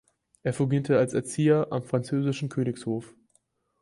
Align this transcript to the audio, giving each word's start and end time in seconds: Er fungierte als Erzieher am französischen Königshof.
Er 0.41 0.53
fungierte 0.53 0.97
als 0.97 1.13
Erzieher 1.13 1.67
am 1.69 1.83
französischen 1.83 2.49
Königshof. 2.49 3.13